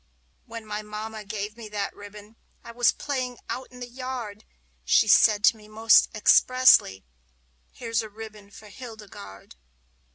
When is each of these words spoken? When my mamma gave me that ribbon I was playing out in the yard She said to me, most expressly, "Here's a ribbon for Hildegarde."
When 0.47 0.65
my 0.65 0.81
mamma 0.81 1.23
gave 1.23 1.55
me 1.55 1.69
that 1.69 1.95
ribbon 1.95 2.35
I 2.63 2.71
was 2.71 2.91
playing 2.91 3.37
out 3.49 3.67
in 3.71 3.81
the 3.81 3.87
yard 3.87 4.45
She 4.83 5.07
said 5.07 5.43
to 5.43 5.57
me, 5.57 5.67
most 5.67 6.09
expressly, 6.15 7.05
"Here's 7.71 8.01
a 8.01 8.09
ribbon 8.09 8.49
for 8.49 8.69
Hildegarde." 8.69 9.57